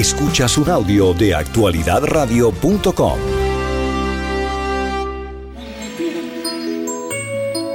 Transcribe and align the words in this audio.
Escuchas 0.00 0.56
un 0.56 0.70
audio 0.70 1.12
de 1.12 1.34
actualidadradio.com. 1.34 3.18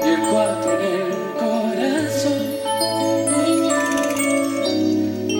y 0.03 0.09
el 0.09 0.19
cuarto 0.31 0.69
en 0.71 0.85
el 0.89 1.11
corazón. 1.37 2.41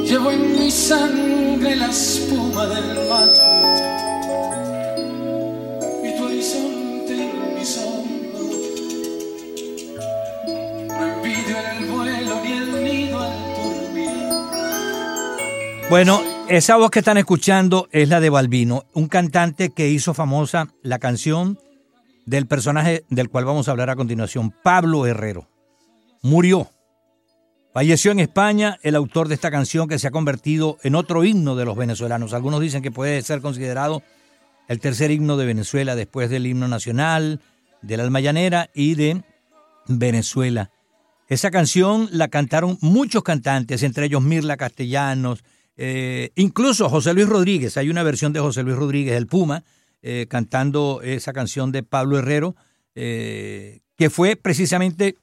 Llevo 0.06 0.30
en 0.30 0.60
mi 0.60 0.70
sangre 0.70 1.76
la 1.76 1.88
espuma 1.88 2.68
del 2.68 3.10
mar 3.10 3.30
y 6.04 6.16
tu 6.16 6.24
horizonte 6.24 7.14
en 7.16 7.56
mis 7.58 7.78
hombros. 7.80 8.56
No 10.88 11.04
envidio 11.04 11.58
el 11.58 11.86
vuelo 11.88 12.36
ni 12.44 12.52
el 12.52 12.84
nido 12.84 13.20
al 13.24 13.34
dormir. 13.56 14.30
Bueno, 15.90 16.35
esa 16.48 16.78
voz 16.78 16.92
que 16.92 17.00
están 17.00 17.18
escuchando 17.18 17.88
es 17.92 18.08
la 18.08 18.20
de 18.20 18.30
Balbino, 18.30 18.86
un 18.94 19.08
cantante 19.08 19.72
que 19.72 19.90
hizo 19.90 20.14
famosa 20.14 20.68
la 20.84 21.00
canción 21.00 21.60
del 22.26 22.46
personaje 22.46 23.04
del 23.10 23.30
cual 23.30 23.46
vamos 23.46 23.68
a 23.68 23.72
hablar 23.72 23.90
a 23.90 23.96
continuación, 23.96 24.52
Pablo 24.64 25.08
Herrero. 25.08 25.48
Murió. 26.22 26.72
Falleció 27.74 28.12
en 28.12 28.20
España 28.20 28.78
el 28.84 28.96
autor 28.96 29.28
de 29.28 29.36
esta 29.36 29.52
canción 29.52 29.88
que 29.88 30.00
se 30.00 30.08
ha 30.08 30.12
convertido 30.12 30.78
en 30.84 30.96
otro 30.96 31.24
himno 31.24 31.56
de 31.56 31.66
los 31.66 31.76
venezolanos. 31.76 32.34
Algunos 32.34 32.62
dicen 32.62 32.82
que 32.82 32.92
puede 32.92 33.22
ser 33.22 33.42
considerado 33.42 34.04
el 34.68 34.80
tercer 34.80 35.12
himno 35.12 35.38
de 35.38 35.46
Venezuela 35.46 35.96
después 35.96 36.30
del 36.30 36.48
himno 36.48 36.68
nacional, 36.68 37.42
del 37.82 38.00
alma 38.00 38.20
llanera 38.20 38.70
y 38.74 38.96
de 38.96 39.24
Venezuela. 39.88 40.72
Esa 41.28 41.50
canción 41.50 42.08
la 42.12 42.28
cantaron 42.28 42.78
muchos 42.82 43.24
cantantes, 43.24 43.82
entre 43.84 44.06
ellos 44.06 44.22
Mirla 44.22 44.58
Castellanos, 44.58 45.44
eh, 45.78 46.32
incluso 46.36 46.90
José 46.90 47.14
Luis 47.14 47.28
Rodríguez. 47.28 47.78
Hay 47.78 47.90
una 47.90 48.04
versión 48.04 48.34
de 48.34 48.40
José 48.40 48.64
Luis 48.64 48.78
Rodríguez, 48.78 49.16
el 49.16 49.28
Puma, 49.28 49.64
eh, 50.08 50.28
cantando 50.30 51.02
esa 51.04 51.34
canción 51.34 51.72
de 51.72 51.82
Pablo 51.82 52.20
Herrero, 52.20 52.56
eh, 52.94 53.80
que 53.96 54.12
fue 54.12 54.36
precisamente 54.36 55.18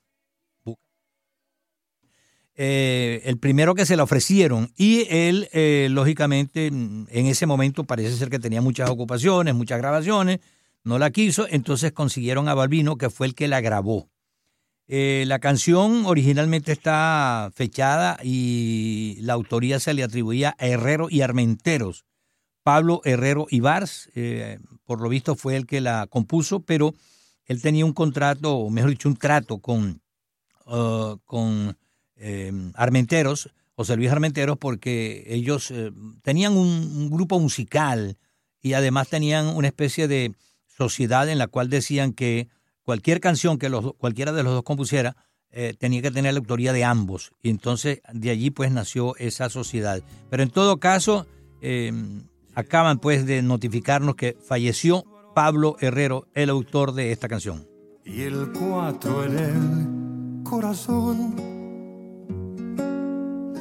eh, 2.57 3.23
el 3.25 3.39
primero 3.39 3.77
que 3.77 3.87
se 3.87 3.97
le 3.97 4.03
ofrecieron. 4.03 4.73
Y 4.77 5.07
él, 5.09 5.49
lógicamente, 5.95 6.67
en 6.67 7.07
ese 7.09 7.47
momento 7.47 7.85
parece 7.85 8.17
ser 8.17 8.29
que 8.29 8.41
tenía 8.41 8.61
muchas 8.61 8.91
ocupaciones, 8.91 9.55
muchas 9.55 9.79
grabaciones, 9.79 10.41
no 10.83 10.99
la 10.99 11.11
quiso, 11.11 11.47
entonces 11.49 11.93
consiguieron 11.93 12.49
a 12.49 12.55
Balbino, 12.55 12.97
que 12.97 13.09
fue 13.09 13.29
el 13.29 13.37
que 13.37 13.47
la 13.47 13.61
grabó. 13.61 14.12
Eh, 14.95 15.25
la 15.27 15.39
canción 15.39 16.05
originalmente 16.05 16.71
está 16.71 17.51
fechada 17.55 18.19
y 18.23 19.17
la 19.23 19.33
autoría 19.33 19.81
se 19.81 19.95
le 19.95 20.03
atribuía 20.03 20.55
a 20.59 20.67
Herrero 20.67 21.07
y 21.09 21.23
Armenteros. 21.23 22.05
Pablo 22.63 23.01
Herrero 23.07 23.47
Ibars, 23.49 24.11
eh, 24.15 24.59
por 24.85 25.01
lo 25.01 25.09
visto 25.09 25.35
fue 25.35 25.57
el 25.57 25.65
que 25.65 25.81
la 25.81 26.07
compuso, 26.09 26.61
pero 26.61 26.93
él 27.47 27.63
tenía 27.63 27.87
un 27.87 27.95
contrato, 27.95 28.55
o 28.55 28.69
mejor 28.69 28.91
dicho, 28.91 29.09
un 29.09 29.17
trato 29.17 29.61
con, 29.61 30.03
uh, 30.67 31.17
con 31.25 31.79
eh, 32.17 32.53
Armenteros, 32.75 33.49
José 33.75 33.97
Luis 33.97 34.11
Armenteros, 34.11 34.59
porque 34.59 35.25
ellos 35.27 35.71
eh, 35.71 35.91
tenían 36.21 36.53
un 36.53 37.09
grupo 37.09 37.41
musical 37.41 38.19
y 38.61 38.75
además 38.75 39.09
tenían 39.09 39.47
una 39.47 39.69
especie 39.69 40.07
de 40.07 40.35
sociedad 40.67 41.31
en 41.31 41.39
la 41.39 41.47
cual 41.47 41.71
decían 41.71 42.13
que 42.13 42.51
cualquier 42.85 43.21
canción 43.21 43.59
que 43.59 43.69
los, 43.69 43.95
cualquiera 43.95 44.33
de 44.33 44.43
los 44.43 44.53
dos 44.55 44.63
compusiera 44.63 45.17
eh, 45.51 45.75
tenía 45.79 46.01
que 46.01 46.11
tener 46.11 46.33
la 46.33 46.41
autoría 46.41 46.73
de 46.73 46.85
ambos. 46.85 47.33
Y 47.43 47.51
entonces 47.51 48.01
de 48.13 48.31
allí 48.31 48.51
pues 48.51 48.73
nació 48.73 49.17
esa 49.17 49.51
sociedad. 49.51 50.03
Pero 50.31 50.43
en 50.43 50.51
todo 50.51 50.79
caso, 50.79 51.27
eh, 51.61 51.93
acaban 52.55 52.99
pues 52.99 53.27
de 53.27 53.43
notificarnos 53.43 54.17
que 54.17 54.37
falleció 54.47 55.05
Pablo 55.35 55.77
Herrero, 55.81 56.29
el 56.35 56.51
autor 56.51 56.93
de 56.93 57.13
esta 57.13 57.29
canción. 57.29 57.67
y 58.05 58.23
el 58.23 58.53
cuatro 58.53 59.25
en 59.25 59.39
el 59.39 60.43
corazón. 60.43 61.37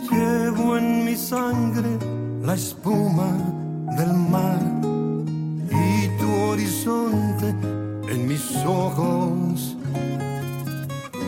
Llevo 0.10 0.78
en 0.78 1.06
mi 1.06 1.16
sangre 1.16 2.00
la 2.42 2.56
espuma 2.56 3.38
del 3.96 4.14
mar 4.14 4.60
ojos. 8.66 9.76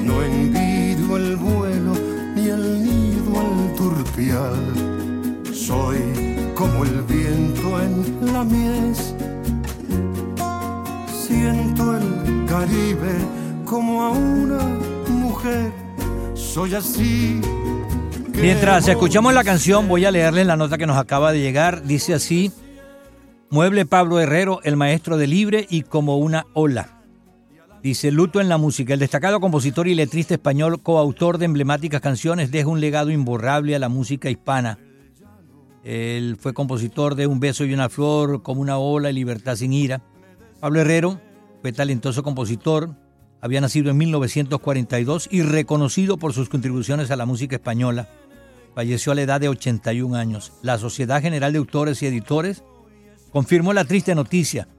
No 0.04 0.22
envidio 0.22 1.18
el 1.18 1.36
vuelo 1.38 1.94
ni 2.36 2.50
el 2.50 2.84
nido 2.84 3.40
al 3.40 3.76
turpial. 3.76 5.54
Soy 5.54 5.98
como 6.56 6.84
el 6.84 7.02
viento 7.04 7.82
en 7.82 8.34
la 8.34 8.44
mies 8.44 9.16
Siento 11.12 11.98
el 11.98 12.46
Caribe 12.48 13.16
como 13.66 14.04
a 14.04 14.12
una 14.12 14.60
mujer. 15.10 15.72
Soy 16.36 16.76
así. 16.76 17.42
Mientras 18.36 18.88
escuchamos 18.88 19.34
la 19.34 19.44
canción, 19.44 19.88
voy 19.88 20.06
a 20.06 20.12
leerles 20.12 20.46
la 20.46 20.58
nota 20.58 20.78
que 20.78 20.86
nos 20.86 20.98
acaba 20.98 21.32
de 21.32 21.40
llegar. 21.40 21.84
Dice 21.84 22.14
así, 22.14 22.52
Mueble 23.50 23.86
Pablo 23.86 24.20
Herrero, 24.20 24.60
el 24.64 24.76
maestro 24.76 25.18
de 25.18 25.28
libre 25.28 25.66
y 25.70 25.84
como 25.84 26.18
una 26.18 26.46
ola. 26.54 27.03
Dice 27.84 28.12
Luto 28.12 28.40
en 28.40 28.48
la 28.48 28.58
música. 28.58 28.94
El 28.94 29.02
destacado 29.02 29.42
compositor 29.42 29.90
y 29.90 29.94
letrista 29.94 30.36
español, 30.36 30.82
coautor 30.82 31.38
de 31.38 31.44
emblemáticas 31.44 32.00
canciones, 32.00 32.50
deja 32.50 32.70
un 32.70 32.80
legado 32.80 33.12
imborrable 33.12 33.76
a 33.76 33.80
la 33.80 33.90
música 33.90 34.30
hispana. 34.30 34.80
Él 35.84 36.38
fue 36.40 36.54
compositor 36.54 37.16
de 37.16 37.28
Un 37.28 37.42
beso 37.42 37.66
y 37.66 37.74
una 37.74 37.90
flor, 37.90 38.42
Como 38.42 38.62
una 38.62 38.78
ola 38.78 39.10
y 39.10 39.14
Libertad 39.14 39.58
sin 39.58 39.74
ira. 39.74 40.02
Pablo 40.62 40.80
Herrero 40.80 41.20
fue 41.62 41.74
talentoso 41.74 42.24
compositor, 42.24 42.96
había 43.42 43.60
nacido 43.60 43.92
en 43.92 43.98
1942 43.98 45.28
y 45.30 45.42
reconocido 45.42 46.16
por 46.16 46.32
sus 46.32 46.48
contribuciones 46.48 47.12
a 47.12 47.18
la 47.18 47.26
música 47.26 47.58
española. 47.58 48.08
Falleció 48.74 49.12
a 49.12 49.16
la 49.16 49.24
edad 49.24 49.42
de 49.42 49.50
81 49.50 50.16
años. 50.16 50.54
La 50.62 50.78
Sociedad 50.78 51.22
General 51.22 51.52
de 51.52 51.60
Autores 51.60 52.02
y 52.02 52.06
Editores 52.06 52.64
confirmó 53.34 53.74
la 53.74 53.84
triste 53.84 54.16
noticia, 54.16 54.70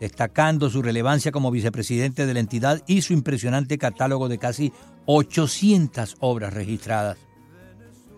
destacando 0.00 0.70
su 0.70 0.82
relevancia 0.82 1.32
como 1.32 1.50
vicepresidente 1.50 2.26
de 2.26 2.34
la 2.34 2.40
entidad 2.40 2.82
y 2.86 3.02
su 3.02 3.12
impresionante 3.12 3.78
catálogo 3.78 4.28
de 4.28 4.38
casi 4.38 4.72
800 5.06 6.16
obras 6.20 6.52
registradas. 6.52 7.18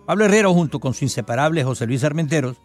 Pablo 0.05 0.25
Herrero, 0.25 0.53
junto 0.53 0.79
con 0.79 0.93
su 0.93 1.05
inseparable 1.05 1.63
José 1.63 1.85
Luis 1.85 2.03
Armenteros, 2.03 2.57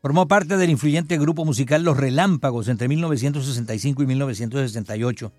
formó 0.00 0.28
parte 0.28 0.56
del 0.56 0.70
influyente 0.70 1.18
grupo 1.18 1.44
musical 1.44 1.82
Los 1.82 1.96
Relámpagos 1.96 2.68
entre 2.68 2.88
1965 2.88 4.02
y 4.02 4.06
1968. 4.06 5.32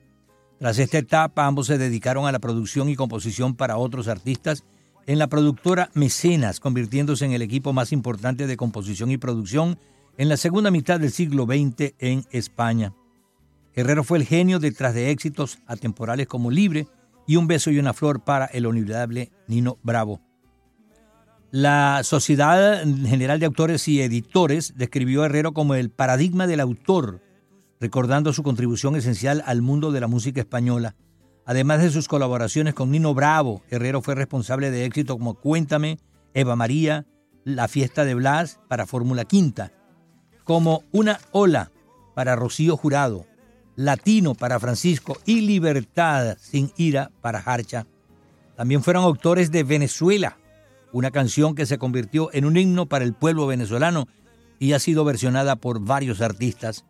Tras 0.59 0.79
esta 0.79 0.97
etapa, 0.97 1.45
ambos 1.45 1.67
se 1.67 1.77
dedicaron 1.77 2.25
a 2.27 2.31
la 2.31 2.39
producción 2.39 2.89
y 2.89 2.95
composición 2.95 3.55
para 3.55 3.77
otros 3.77 4.07
artistas 4.07 4.63
en 5.05 5.19
la 5.19 5.27
productora 5.27 5.89
Mecenas, 5.93 6.59
convirtiéndose 6.59 7.25
en 7.25 7.31
el 7.31 7.41
equipo 7.41 7.73
más 7.73 7.91
importante 7.91 8.47
de 8.47 8.57
composición 8.57 9.11
y 9.11 9.17
producción 9.17 9.77
en 10.17 10.29
la 10.29 10.37
segunda 10.37 10.71
mitad 10.71 10.99
del 10.99 11.11
siglo 11.11 11.45
XX 11.45 11.93
en 11.99 12.25
España. 12.31 12.93
Herrero 13.75 14.05
fue 14.05 14.17
el 14.17 14.25
genio 14.25 14.59
detrás 14.59 14.93
de 14.93 15.11
éxitos 15.11 15.59
atemporales 15.67 16.27
como 16.27 16.49
Libre 16.49 16.87
y 17.27 17.35
Un 17.35 17.47
beso 17.47 17.71
y 17.71 17.79
una 17.79 17.93
flor 17.93 18.23
para 18.23 18.45
el 18.45 18.65
olvidable 18.65 19.31
Nino 19.47 19.77
Bravo. 19.83 20.21
La 21.51 22.01
Sociedad 22.03 22.83
General 22.83 23.39
de 23.39 23.45
Autores 23.45 23.87
y 23.87 24.01
Editores 24.01 24.73
describió 24.77 25.23
a 25.23 25.25
Herrero 25.25 25.53
como 25.53 25.75
el 25.75 25.89
paradigma 25.89 26.47
del 26.47 26.59
autor, 26.59 27.21
recordando 27.79 28.31
su 28.31 28.43
contribución 28.43 28.95
esencial 28.95 29.43
al 29.45 29.61
mundo 29.61 29.91
de 29.91 30.01
la 30.01 30.07
música 30.07 30.39
española. 30.39 30.95
Además 31.45 31.81
de 31.81 31.91
sus 31.91 32.07
colaboraciones 32.07 32.73
con 32.73 32.91
Nino 32.91 33.13
Bravo, 33.13 33.61
Herrero 33.69 34.01
fue 34.01 34.15
responsable 34.15 34.71
de 34.71 34.85
éxitos 34.85 35.17
como 35.17 35.35
Cuéntame, 35.35 35.99
Eva 36.33 36.55
María, 36.55 37.05
La 37.43 37.67
Fiesta 37.67 38.05
de 38.05 38.15
Blas 38.15 38.59
para 38.67 38.85
Fórmula 38.85 39.25
Quinta, 39.25 39.71
como 40.43 40.83
Una 40.91 41.19
Ola 41.31 41.71
para 42.15 42.35
Rocío 42.35 42.77
Jurado, 42.77 43.25
Latino 43.75 44.35
para 44.35 44.59
Francisco 44.59 45.17
y 45.25 45.41
Libertad 45.41 46.37
sin 46.39 46.71
ira 46.77 47.11
para 47.21 47.39
Harcha. 47.39 47.85
También 48.55 48.83
fueron 48.83 49.03
autores 49.03 49.51
de 49.51 49.63
Venezuela, 49.63 50.37
una 50.93 51.11
canción 51.11 51.55
que 51.55 51.65
se 51.65 51.77
convirtió 51.77 52.29
en 52.33 52.45
un 52.45 52.57
himno 52.57 52.85
para 52.85 53.03
el 53.03 53.13
pueblo 53.13 53.47
venezolano 53.47 54.07
y 54.59 54.73
ha 54.73 54.79
sido 54.79 55.03
versionada 55.03 55.57
por 55.57 55.81
varios 55.81 56.21
artistas. 56.21 56.85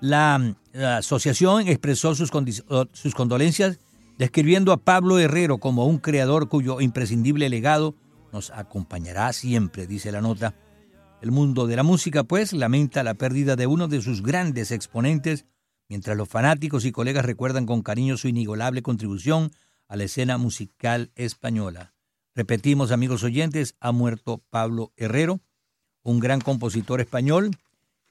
La, 0.00 0.56
asociación 0.96 1.68
expresó 1.68 2.14
sus, 2.14 2.30
sus 2.92 3.14
condolencias 3.14 3.78
describiendo 4.16 4.72
a 4.72 4.78
Pablo 4.78 5.18
Herrero 5.18 5.58
como 5.58 5.86
un 5.86 5.98
creador 5.98 6.48
cuyo 6.48 6.80
imprescindible 6.80 7.48
legado 7.48 7.94
nos 8.32 8.50
acompañará 8.50 9.32
siempre, 9.32 9.86
dice 9.86 10.12
la 10.12 10.20
nota. 10.20 10.54
El 11.20 11.32
mundo 11.32 11.66
de 11.66 11.76
la 11.76 11.82
música, 11.82 12.24
pues, 12.24 12.52
lamenta 12.52 13.02
la 13.02 13.14
pérdida 13.14 13.56
de 13.56 13.66
uno 13.66 13.88
de 13.88 14.00
sus 14.00 14.22
grandes 14.22 14.70
exponentes, 14.70 15.44
mientras 15.90 16.16
los 16.16 16.28
fanáticos 16.28 16.84
y 16.86 16.92
colegas 16.92 17.26
recuerdan 17.26 17.66
con 17.66 17.82
cariño 17.82 18.16
su 18.16 18.28
inigualable 18.28 18.80
contribución 18.80 19.50
a 19.88 19.96
la 19.96 20.04
escena 20.04 20.38
musical 20.38 21.10
española. 21.16 21.92
Repetimos, 22.34 22.92
amigos 22.92 23.24
oyentes, 23.24 23.74
ha 23.80 23.90
muerto 23.90 24.40
Pablo 24.50 24.92
Herrero, 24.96 25.40
un 26.02 26.20
gran 26.20 26.40
compositor 26.40 27.00
español 27.00 27.50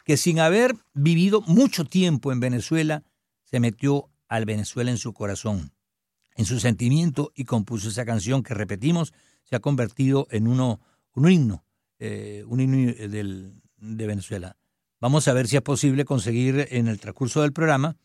que 0.03 0.17
sin 0.17 0.39
haber 0.39 0.75
vivido 0.93 1.41
mucho 1.47 1.85
tiempo 1.85 2.33
en 2.33 2.41
Venezuela, 2.41 3.03
se 3.45 3.61
metió 3.61 4.09
al 4.27 4.45
Venezuela 4.45 4.91
en 4.91 4.97
su 4.97 5.13
corazón, 5.13 5.71
en 6.35 6.45
su 6.45 6.59
sentimiento 6.59 7.31
y 7.33 7.45
compuso 7.45 7.89
esa 7.89 8.05
canción 8.05 8.43
que 8.43 8.53
repetimos, 8.53 9.13
se 9.45 9.55
ha 9.55 9.59
convertido 9.59 10.27
en 10.31 10.47
uno, 10.47 10.81
un 11.13 11.31
himno, 11.31 11.63
eh, 11.97 12.43
un 12.45 12.59
himno 12.59 12.91
del, 12.93 13.61
de 13.77 14.05
Venezuela. 14.07 14.57
Vamos 15.01 15.27
a 15.27 15.33
ver 15.33 15.47
si 15.47 15.55
es 15.55 15.61
posible 15.61 16.05
conseguir 16.05 16.67
en 16.71 16.87
el 16.87 16.99
transcurso 16.99 17.41
del 17.41 17.53
programa 17.53 17.97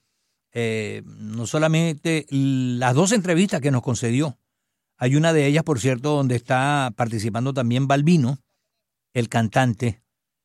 eh, 0.57 1.03
no 1.05 1.47
solamente 1.49 2.27
las 2.31 2.95
dos 2.95 3.11
entrevistas 3.11 3.61
que 3.61 3.73
nos 3.73 3.83
concedió, 3.83 4.39
hay 4.97 5.17
una 5.17 5.33
de 5.33 5.47
ellas, 5.47 5.65
por 5.65 5.81
cierto, 5.81 6.15
donde 6.15 6.37
está 6.37 6.93
participando 6.97 7.53
también 7.53 7.89
Balbino, 7.89 8.39
el 9.13 9.29
cantante. 9.29 10.01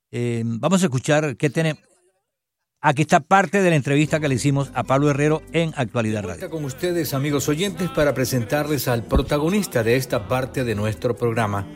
Eh, 0.10 0.42
vamos 0.44 0.82
a 0.82 0.88
escuchar 0.88 1.38
qué 1.38 1.52
tenemos. 1.52 1.84
Aquí 2.82 3.04
está 3.04 3.20
parte 3.20 3.62
de 3.62 3.70
la 3.70 3.76
entrevista 3.76 4.20
que 4.20 4.28
le 4.28 4.36
hicimos 4.36 4.72
a 4.74 4.84
Pablo 4.84 5.12
Herrero 5.12 5.44
en 5.52 5.74
Actualidad 5.76 6.24
Radio. 6.24 6.50
Con 6.50 6.66
ustedes, 6.66 7.14
amigos 7.14 7.48
oyentes, 7.48 7.90
para 7.92 8.16
presentarles 8.16 8.88
al 8.88 9.04
protagonista 9.04 9.84
de 9.84 9.96
esta 9.96 10.28
parte 10.28 10.64
de 10.64 10.74
nuestro 10.74 11.16
programa, 11.16 11.68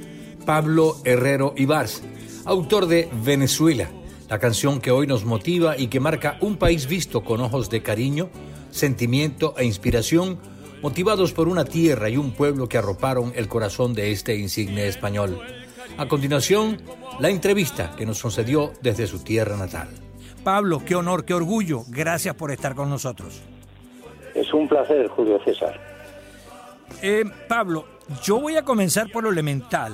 Pablo 0.43 0.97
Herrero 1.05 1.53
Ibars, 1.55 2.01
autor 2.45 2.87
de 2.87 3.09
Venezuela 3.23 3.91
la 4.33 4.39
canción 4.39 4.81
que 4.81 4.89
hoy 4.89 5.05
nos 5.05 5.25
motiva 5.25 5.77
y 5.77 5.89
que 5.89 5.99
marca 5.99 6.37
un 6.41 6.57
país 6.57 6.87
visto 6.87 7.23
con 7.23 7.39
ojos 7.39 7.69
de 7.69 7.83
cariño, 7.83 8.31
sentimiento 8.71 9.53
e 9.59 9.63
inspiración, 9.63 10.39
motivados 10.81 11.33
por 11.33 11.47
una 11.47 11.65
tierra 11.65 12.09
y 12.09 12.17
un 12.17 12.31
pueblo 12.31 12.67
que 12.67 12.79
arroparon 12.79 13.31
el 13.35 13.47
corazón 13.47 13.93
de 13.93 14.11
este 14.11 14.35
insigne 14.35 14.87
español. 14.87 15.39
A 15.99 16.07
continuación, 16.07 16.81
la 17.19 17.29
entrevista 17.29 17.93
que 17.95 18.07
nos 18.07 18.23
concedió 18.23 18.73
desde 18.81 19.05
su 19.05 19.23
tierra 19.23 19.55
natal. 19.55 19.89
Pablo, 20.43 20.81
qué 20.83 20.95
honor, 20.95 21.25
qué 21.25 21.35
orgullo. 21.35 21.83
Gracias 21.89 22.33
por 22.33 22.49
estar 22.49 22.73
con 22.73 22.89
nosotros. 22.89 23.39
Es 24.33 24.51
un 24.51 24.67
placer, 24.67 25.09
Julio 25.09 25.39
César. 25.45 25.79
Eh, 27.03 27.23
Pablo, 27.47 27.85
yo 28.23 28.39
voy 28.39 28.55
a 28.55 28.63
comenzar 28.63 29.11
por 29.11 29.25
lo 29.25 29.29
elemental. 29.29 29.93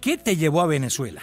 ¿Qué 0.00 0.18
te 0.18 0.34
llevó 0.34 0.62
a 0.62 0.66
Venezuela? 0.66 1.22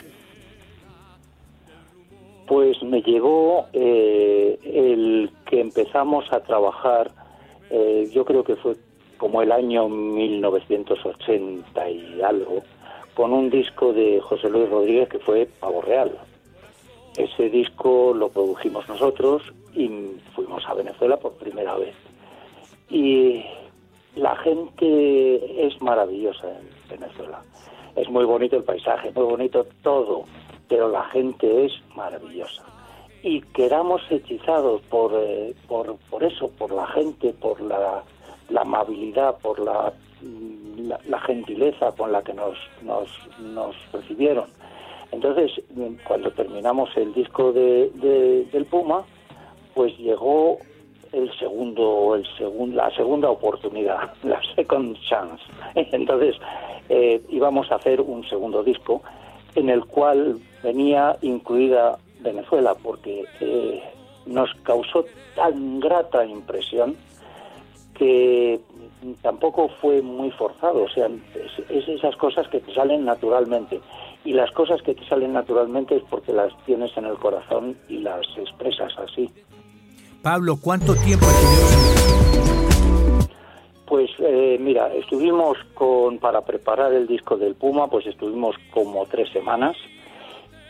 Pues 2.47 2.81
me 2.81 3.01
llegó 3.01 3.65
eh, 3.73 4.57
el 4.63 5.29
que 5.45 5.59
empezamos 5.59 6.31
a 6.31 6.39
trabajar, 6.39 7.11
eh, 7.69 8.09
yo 8.13 8.23
creo 8.23 8.43
que 8.43 8.55
fue 8.55 8.75
como 9.17 9.41
el 9.41 9.51
año 9.51 9.89
1980 9.89 11.89
y 11.89 12.21
algo, 12.21 12.63
con 13.15 13.33
un 13.33 13.49
disco 13.49 13.91
de 13.91 14.21
José 14.21 14.49
Luis 14.49 14.69
Rodríguez 14.69 15.09
que 15.09 15.19
fue 15.19 15.49
Pavo 15.59 15.81
Real. 15.81 16.17
Ese 17.17 17.49
disco 17.49 18.13
lo 18.13 18.29
produjimos 18.29 18.87
nosotros 18.87 19.41
y 19.75 19.89
fuimos 20.33 20.65
a 20.67 20.73
Venezuela 20.73 21.17
por 21.17 21.33
primera 21.33 21.75
vez. 21.75 21.95
Y 22.89 23.43
la 24.15 24.37
gente 24.37 25.67
es 25.67 25.81
maravillosa 25.81 26.47
en 26.47 26.99
Venezuela. 26.99 27.41
Es 27.97 28.09
muy 28.09 28.23
bonito 28.23 28.55
el 28.55 28.63
paisaje, 28.63 29.11
muy 29.13 29.25
bonito 29.25 29.65
todo 29.81 30.23
pero 30.67 30.89
la 30.89 31.03
gente 31.05 31.65
es 31.65 31.73
maravillosa. 31.95 32.63
Y 33.23 33.41
quedamos 33.41 34.01
hechizados 34.09 34.81
por, 34.83 35.11
eh, 35.15 35.53
por, 35.67 35.97
por, 36.09 36.23
eso, 36.23 36.49
por 36.49 36.71
la 36.71 36.85
gente, 36.87 37.33
por 37.33 37.59
la, 37.61 38.03
amabilidad, 38.55 39.37
por 39.39 39.59
la, 39.59 39.93
gentileza 41.25 41.91
con 41.93 42.11
la 42.11 42.21
que 42.21 42.33
nos, 42.33 42.57
nos, 42.83 43.75
recibieron. 43.91 44.45
Entonces, 45.11 45.51
cuando 46.07 46.31
terminamos 46.31 46.95
el 46.95 47.13
disco 47.13 47.51
de, 47.51 47.89
del 48.51 48.65
Puma, 48.65 49.03
pues 49.73 49.97
llegó 49.97 50.59
el 51.11 51.31
segundo, 51.39 52.15
el 52.15 52.25
segundo, 52.37 52.75
la 52.75 52.91
segunda 52.95 53.29
oportunidad, 53.29 54.13
la 54.23 54.39
second 54.55 54.97
chance. 55.01 55.43
Entonces, 55.75 56.35
eh, 56.89 57.21
íbamos 57.29 57.71
a 57.71 57.75
hacer 57.75 58.01
un 58.01 58.27
segundo 58.27 58.63
disco 58.63 59.01
en 59.55 59.69
el 59.69 59.85
cual 59.85 60.39
venía 60.63 61.17
incluida 61.21 61.97
Venezuela, 62.21 62.75
porque 62.75 63.25
eh, 63.39 63.83
nos 64.25 64.53
causó 64.63 65.05
tan 65.35 65.79
grata 65.79 66.25
impresión 66.25 66.95
que 67.93 68.59
tampoco 69.21 69.69
fue 69.81 70.01
muy 70.01 70.31
forzado, 70.31 70.83
o 70.83 70.89
sea, 70.89 71.07
es, 71.69 71.87
esas 71.87 72.15
cosas 72.17 72.47
que 72.49 72.59
te 72.59 72.73
salen 72.73 73.05
naturalmente. 73.05 73.79
Y 74.23 74.33
las 74.33 74.51
cosas 74.51 74.81
que 74.81 74.93
te 74.93 75.07
salen 75.07 75.33
naturalmente 75.33 75.95
es 75.95 76.03
porque 76.09 76.33
las 76.33 76.51
tienes 76.65 76.95
en 76.97 77.05
el 77.05 77.15
corazón 77.15 77.77
y 77.87 77.99
las 77.99 78.25
expresas 78.37 78.93
así. 78.97 79.31
Pablo, 80.21 80.57
¿cuánto 80.61 80.95
tiempo 80.95 81.25
estuvimos 84.87 85.57
con 85.73 86.19
para 86.19 86.41
preparar 86.41 86.93
el 86.93 87.07
disco 87.07 87.37
del 87.37 87.55
Puma, 87.55 87.87
pues 87.87 88.05
estuvimos 88.05 88.55
como 88.71 89.05
tres 89.05 89.29
semanas. 89.31 89.75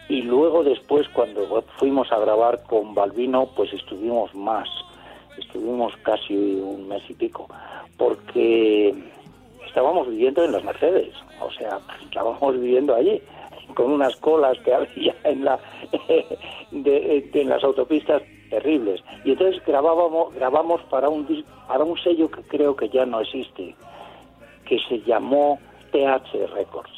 Y 0.09 0.21
luego 0.21 0.63
después 0.63 1.07
cuando 1.09 1.63
fuimos 1.77 2.11
a 2.11 2.19
grabar 2.19 2.63
con 2.63 2.95
Balbino, 2.95 3.49
pues 3.55 3.73
estuvimos 3.73 4.33
más, 4.33 4.69
estuvimos 5.37 5.93
casi 6.03 6.33
un 6.33 6.87
mes 6.87 7.03
y 7.09 7.13
pico, 7.13 7.47
porque 7.97 8.95
estábamos 9.65 10.07
viviendo 10.07 10.45
en 10.45 10.53
las 10.53 10.63
Mercedes, 10.63 11.13
o 11.41 11.51
sea, 11.51 11.79
estábamos 12.05 12.57
viviendo 12.57 12.95
allí 12.95 13.21
con 13.73 13.91
unas 13.91 14.15
colas 14.17 14.57
que 14.59 14.73
había 14.73 15.13
en 15.25 15.43
la 15.43 15.59
en 16.71 17.49
las 17.49 17.63
autopistas 17.63 18.23
terribles. 18.49 19.03
Y 19.23 19.31
entonces 19.31 19.63
grabábamos, 19.65 20.33
grabamos 20.33 20.81
para 20.89 21.09
un, 21.09 21.45
para 21.67 21.83
un 21.83 21.97
sello 21.99 22.29
que 22.29 22.41
creo 22.43 22.75
que 22.75 22.89
ya 22.89 23.05
no 23.05 23.19
existe, 23.19 23.75
que 24.67 24.77
se 24.87 24.99
llamó 25.01 25.59
TH 25.91 26.53
Records. 26.53 26.91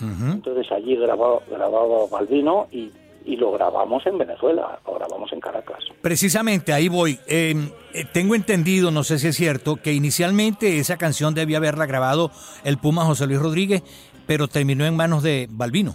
Entonces 0.00 0.70
allí 0.72 0.96
grababa, 0.96 1.38
grababa 1.48 2.06
Balbino 2.10 2.66
y, 2.72 2.90
y, 3.24 3.36
lo 3.36 3.52
grabamos 3.52 4.04
en 4.06 4.18
Venezuela, 4.18 4.78
lo 4.84 4.94
grabamos 4.94 5.32
en 5.32 5.40
Caracas. 5.40 5.84
Precisamente 6.02 6.72
ahí 6.72 6.88
voy. 6.88 7.18
Em, 7.28 7.70
eh, 7.94 8.04
tengo 8.12 8.34
entendido, 8.34 8.90
no 8.90 9.04
sé 9.04 9.18
si 9.18 9.28
es 9.28 9.36
cierto, 9.36 9.76
que 9.76 9.92
inicialmente 9.92 10.78
esa 10.78 10.98
canción 10.98 11.32
debía 11.32 11.58
haberla 11.58 11.86
grabado 11.86 12.32
el 12.64 12.76
Puma 12.78 13.04
José 13.04 13.26
Luis 13.26 13.40
Rodríguez, 13.40 13.82
pero 14.26 14.48
terminó 14.48 14.84
en 14.84 14.96
manos 14.96 15.22
de 15.22 15.46
Balbino. 15.48 15.94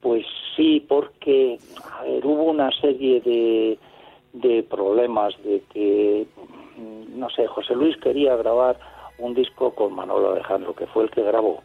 Pues 0.00 0.26
sí, 0.56 0.84
porque 0.88 1.58
hubo 2.24 2.44
una 2.44 2.70
serie 2.80 3.20
de, 3.20 3.78
de 4.32 4.62
problemas 4.64 5.34
de 5.44 5.62
que, 5.72 6.26
no 6.80 7.30
sé, 7.30 7.46
José 7.46 7.74
Luis 7.74 7.96
quería 7.98 8.36
grabar 8.36 8.78
un 9.18 9.34
disco 9.34 9.74
con 9.74 9.94
Manolo 9.94 10.32
Alejandro, 10.32 10.74
que 10.74 10.86
fue 10.86 11.04
el 11.04 11.10
que 11.10 11.22
grabó. 11.22 11.62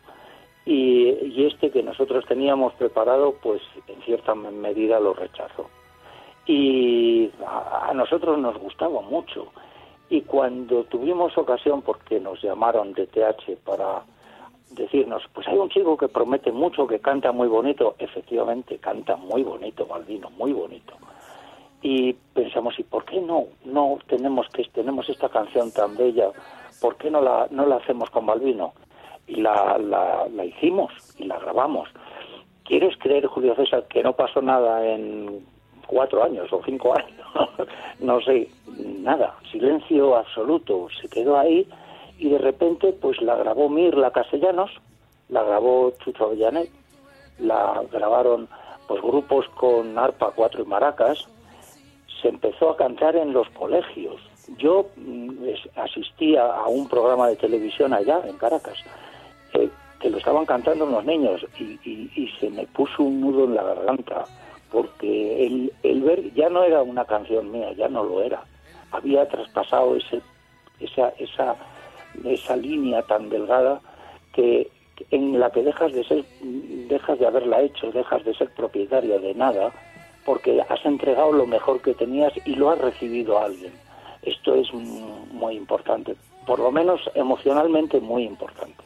Y, 0.66 1.46
este 1.46 1.70
que 1.70 1.84
nosotros 1.84 2.26
teníamos 2.28 2.74
preparado, 2.74 3.36
pues 3.42 3.62
en 3.88 4.02
cierta 4.02 4.34
medida 4.36 5.00
lo 5.00 5.14
rechazó. 5.14 5.70
Y 6.48 7.30
a, 7.46 7.92
nosotros 7.94 8.38
nos 8.40 8.58
gustaba 8.58 9.02
mucho. 9.02 9.48
Y 10.10 10.22
cuando 10.22 10.84
tuvimos 10.86 11.38
ocasión, 11.38 11.82
porque 11.82 12.20
nos 12.20 12.42
llamaron 12.42 12.94
de 12.94 13.08
TH 13.08 13.58
para 13.64 14.04
decirnos, 14.72 15.24
pues 15.34 15.48
hay 15.48 15.58
un 15.58 15.70
chico 15.70 15.98
que 15.98 16.08
promete 16.08 16.52
mucho, 16.52 16.88
que 16.88 17.00
canta 17.00 17.32
muy 17.32 17.48
bonito, 17.48 17.96
efectivamente 18.00 18.78
canta 18.78 19.16
muy 19.16 19.44
bonito, 19.44 19.86
Balbino, 19.86 20.30
muy 20.32 20.52
bonito. 20.52 20.94
Y 21.82 22.14
pensamos, 22.34 22.80
¿y 22.80 22.84
por 22.84 23.06
qué 23.06 23.22
no? 23.22 23.46
No 23.64 24.00
tenemos 24.08 24.48
que 24.50 24.64
tenemos 24.66 25.08
esta 25.10 25.30
canción 25.30 25.72
tan 25.72 25.96
bella, 25.96 26.30
¿por 26.82 26.96
qué 26.98 27.10
no 27.10 27.22
la 27.22 27.48
no 27.52 27.66
la 27.66 27.78
hacemos 27.78 28.10
con 28.10 28.26
Balbino? 28.26 28.74
Y 29.28 29.42
la, 29.42 29.78
la, 29.78 30.46
hicimos 30.46 30.92
y 31.18 31.26
la 31.26 31.40
grabamos. 31.40 31.90
¿Quieres 32.64 32.96
creer, 32.98 33.26
Julio 33.28 33.56
César, 33.56 33.86
que 33.88 34.04
no 34.04 34.14
pasó 34.14 34.42
nada 34.42 34.86
en 34.86 35.46
cuatro 35.88 36.24
años 36.24 36.52
o 36.52 36.62
cinco 36.66 36.94
años? 36.98 37.50
no 38.00 38.22
sé, 38.22 38.50
nada, 38.78 39.36
silencio 39.52 40.16
absoluto, 40.16 40.88
se 41.02 41.08
quedó 41.10 41.38
ahí 41.38 41.68
y 42.18 42.30
de 42.30 42.38
repente 42.38 42.94
pues 42.94 43.22
la 43.22 43.36
grabó 43.36 43.70
Mirla 43.70 44.12
Castellanos, 44.12 44.72
la 45.30 45.44
grabó 45.44 45.92
Chucho 46.04 46.26
Avellanet, 46.26 46.70
la 47.40 47.84
grabaron 47.92 48.48
pues 48.88 49.02
grupos 49.02 49.48
con 49.50 49.98
arpa, 49.98 50.32
cuatro 50.36 50.64
y 50.64 50.66
maracas, 50.66 51.28
se 52.22 52.30
empezó 52.30 52.72
a 52.72 52.78
cantar 52.78 53.16
en 53.16 53.34
los 53.34 53.50
colegios. 53.50 54.22
Yo 54.58 54.88
mm, 54.96 55.34
asistía 55.76 56.46
a 56.46 56.68
un 56.68 56.88
programa 56.88 57.28
de 57.28 57.36
televisión 57.36 57.94
allá 57.94 58.22
en 58.26 58.38
Caracas, 58.38 58.78
eh, 59.54 59.70
que 60.00 60.10
lo 60.10 60.18
estaban 60.18 60.46
cantando 60.46 60.86
los 60.86 61.04
niños 61.06 61.46
y, 61.60 61.80
y, 61.84 62.30
se 62.40 62.50
me 62.50 62.66
puso 62.68 63.04
un 63.04 63.22
nudo 63.22 63.46
en 63.46 63.56
la 63.56 63.64
garganta, 63.64 64.26
porque 64.72 65.46
el, 65.46 65.74
el 65.84 66.02
ver 66.02 66.34
ya 66.34 66.50
no 66.50 66.64
era 66.64 66.84
una 66.84 67.06
canción 67.06 67.52
mía, 67.52 67.72
ya 67.74 67.88
no 67.88 68.04
lo 68.04 68.22
era. 68.22 68.44
Había 68.92 69.28
traspasado 69.28 69.96
ese, 69.96 70.22
esa, 70.80 71.10
esa 71.18 71.56
esa 72.24 72.56
línea 72.56 73.02
tan 73.04 73.30
delgada 73.30 73.82
que, 74.34 74.70
en 75.12 75.40
la 75.40 75.50
que 75.52 75.64
dejas 75.64 75.94
de 75.94 76.04
ser, 76.06 76.24
dejas 76.42 77.20
de 77.20 77.28
haberla 77.28 77.62
hecho, 77.62 77.92
dejas 77.92 78.24
de 78.24 78.34
ser 78.36 78.50
propietario 78.52 79.20
de 79.20 79.34
nada, 79.34 79.72
porque 80.26 80.60
has 80.68 80.84
entregado 80.84 81.32
lo 81.32 81.46
mejor 81.46 81.82
que 81.82 81.94
tenías 81.94 82.34
y 82.46 82.56
lo 82.56 82.72
has 82.72 82.80
recibido 82.80 83.38
a 83.38 83.46
alguien. 83.46 83.72
Esto 84.24 84.56
es 84.56 84.74
muy 84.74 85.56
importante, 85.56 86.16
por 86.48 86.60
lo 86.60 86.72
menos 86.72 87.00
emocionalmente 87.14 88.00
muy 88.02 88.24
importante. 88.24 88.84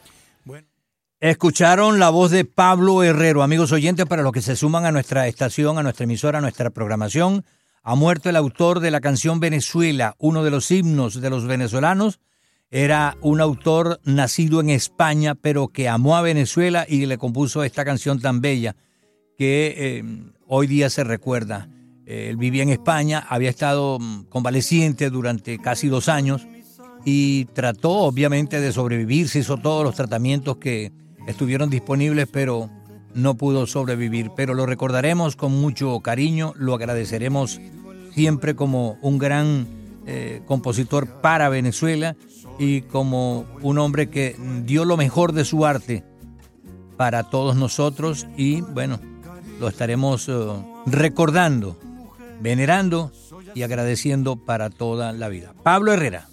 Escucharon 1.22 1.98
la 1.98 2.08
voz 2.08 2.30
de 2.30 2.46
Pablo 2.46 3.02
Herrero, 3.02 3.42
amigos 3.42 3.72
oyentes, 3.72 4.06
para 4.06 4.22
los 4.22 4.32
que 4.32 4.40
se 4.40 4.56
suman 4.56 4.86
a 4.86 4.92
nuestra 4.92 5.26
estación, 5.26 5.76
a 5.76 5.82
nuestra 5.82 6.04
emisora, 6.04 6.38
a 6.38 6.40
nuestra 6.40 6.70
programación. 6.70 7.44
Ha 7.82 7.94
muerto 7.94 8.30
el 8.30 8.36
autor 8.36 8.80
de 8.80 8.90
la 8.90 9.02
canción 9.02 9.38
Venezuela, 9.38 10.14
uno 10.18 10.44
de 10.44 10.50
los 10.50 10.70
himnos 10.70 11.20
de 11.20 11.28
los 11.28 11.46
venezolanos. 11.46 12.20
Era 12.70 13.18
un 13.20 13.42
autor 13.42 14.00
nacido 14.02 14.60
en 14.60 14.70
España, 14.70 15.34
pero 15.34 15.68
que 15.68 15.90
amó 15.90 16.16
a 16.16 16.22
Venezuela 16.22 16.86
y 16.88 17.04
le 17.04 17.18
compuso 17.18 17.64
esta 17.64 17.84
canción 17.84 18.18
tan 18.18 18.40
bella 18.40 18.74
que 19.40 19.74
eh, 19.74 20.04
hoy 20.48 20.66
día 20.66 20.90
se 20.90 21.02
recuerda. 21.02 21.70
él 22.04 22.36
vivía 22.36 22.62
en 22.62 22.68
España, 22.68 23.24
había 23.26 23.48
estado 23.48 23.98
mm, 23.98 24.24
convaleciente 24.24 25.08
durante 25.08 25.58
casi 25.58 25.88
dos 25.88 26.10
años 26.10 26.46
y 27.06 27.46
trató 27.54 27.90
obviamente 27.90 28.60
de 28.60 28.70
sobrevivir, 28.70 29.30
se 29.30 29.38
hizo 29.38 29.56
todos 29.56 29.82
los 29.82 29.94
tratamientos 29.94 30.58
que 30.58 30.92
estuvieron 31.26 31.70
disponibles, 31.70 32.28
pero 32.30 32.68
no 33.14 33.34
pudo 33.38 33.66
sobrevivir. 33.66 34.30
Pero 34.36 34.52
lo 34.52 34.66
recordaremos 34.66 35.36
con 35.36 35.58
mucho 35.58 35.98
cariño, 36.00 36.52
lo 36.56 36.74
agradeceremos 36.74 37.62
siempre 38.12 38.54
como 38.54 38.98
un 39.00 39.16
gran 39.16 39.68
eh, 40.04 40.42
compositor 40.44 41.22
para 41.22 41.48
Venezuela 41.48 42.14
y 42.58 42.82
como 42.82 43.46
un 43.62 43.78
hombre 43.78 44.10
que 44.10 44.36
dio 44.66 44.84
lo 44.84 44.98
mejor 44.98 45.32
de 45.32 45.46
su 45.46 45.64
arte 45.64 46.04
para 46.98 47.22
todos 47.22 47.56
nosotros 47.56 48.26
y 48.36 48.60
bueno, 48.60 49.00
lo 49.60 49.68
estaremos 49.68 50.28
eh, 50.28 50.32
recordando, 50.86 51.78
venerando 52.40 53.12
y 53.54 53.62
agradeciendo 53.62 54.36
para 54.36 54.70
toda 54.70 55.12
la 55.12 55.28
vida. 55.28 55.54
Pablo 55.62 55.92
Herrera. 55.92 56.26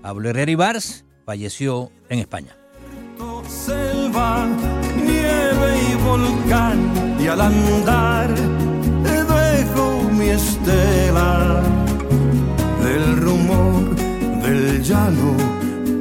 Pablo 0.00 0.30
Herrera 0.30 0.50
Ibars 0.50 1.04
falleció 1.26 1.90
en 2.08 2.20
España 2.20 2.56
selva, 3.48 4.46
nieve 4.96 5.68
y 5.90 5.94
volcán, 6.02 7.16
y 7.20 7.26
al 7.26 7.40
andar 7.40 8.28
dejo 9.04 10.10
mi 10.10 10.28
estela 10.28 11.62
del 12.82 13.16
rumor 13.16 13.94
del 14.42 14.82
llano 14.82 15.36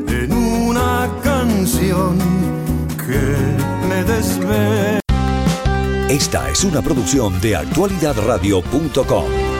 en 0.07 0.33
una 0.33 1.09
canción 1.23 2.17
que 2.97 3.37
me 3.87 4.03
desvela. 4.03 5.02
Esta 6.13 6.47
es 6.51 6.63
una 6.63 6.79
producción 6.83 7.41
de 7.41 7.55
actualidadradio.com. 7.55 9.52